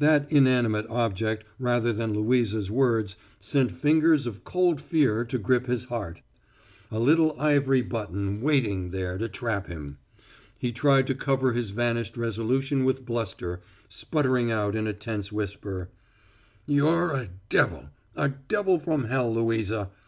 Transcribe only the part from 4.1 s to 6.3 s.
of cold fear to grip his heart.